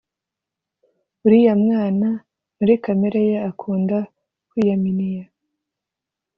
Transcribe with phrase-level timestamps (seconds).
[1.25, 2.07] uriya mwana
[2.57, 3.97] muri kamere ye akunda
[4.49, 5.23] kwiyaminiya